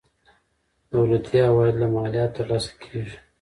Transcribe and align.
دولتي 0.93 1.37
عواید 1.47 1.75
له 1.81 1.87
مالیاتو 1.95 2.35
ترلاسه 2.37 2.71
کیږي. 2.83 3.17